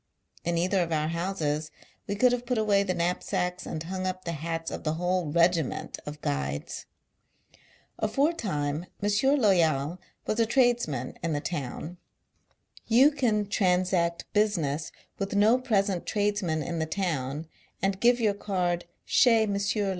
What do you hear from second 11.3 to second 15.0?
the town. You can transact business